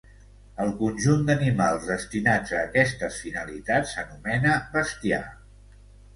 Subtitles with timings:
[0.63, 5.23] El conjunt d'animals destinats a aquestes finalitats s'anomena bestiar.